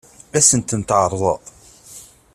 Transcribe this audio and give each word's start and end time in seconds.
Ad 0.37 0.43
sen-ten-tɛeṛḍeḍ? 0.49 1.41